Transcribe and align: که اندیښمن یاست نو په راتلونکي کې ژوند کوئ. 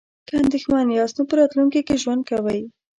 که 0.27 0.33
اندیښمن 0.41 0.85
یاست 0.97 1.15
نو 1.19 1.23
په 1.29 1.33
راتلونکي 1.39 1.81
کې 1.87 2.01
ژوند 2.03 2.21
کوئ. 2.29 2.61